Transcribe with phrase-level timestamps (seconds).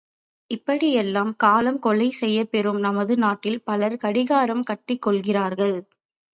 [0.51, 5.77] இப்படியெல்லாம் காலம் கொலை செய்யப்பெறும் நமது நாட்டில் பலர் கடிகாரம் கட்டிக் கொள்கிறார்கள்!